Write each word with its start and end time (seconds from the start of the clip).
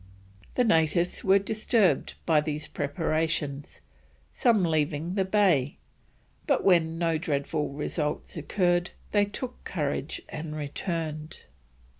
The 0.55 0.63
natives 0.63 1.23
were 1.23 1.37
disturbed 1.37 2.15
by 2.25 2.41
these 2.41 2.67
preparations, 2.67 3.81
some 4.33 4.61
even 4.61 4.71
leaving 4.71 5.13
the 5.13 5.25
bay, 5.25 5.77
but 6.47 6.63
when 6.63 6.97
no 6.97 7.19
dreadful 7.19 7.69
results 7.69 8.35
occurred, 8.35 8.89
they 9.11 9.25
took 9.25 9.63
courage 9.63 10.23
and 10.27 10.55
returned. 10.55 11.43